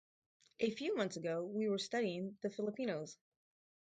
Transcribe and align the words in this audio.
A 0.61 0.71
few 0.71 0.95
months 0.97 1.15
ago 1.15 1.45
we 1.45 1.67
were 1.69 1.77
studying 1.77 2.35
the 2.41 2.49
Filipinos. 2.49 3.19